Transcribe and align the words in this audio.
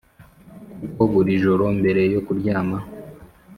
kuko 0.79 1.01
buri 1.11 1.31
joro 1.43 1.65
mbere 1.79 2.01
yo 2.13 2.19
kuryama, 2.25 2.77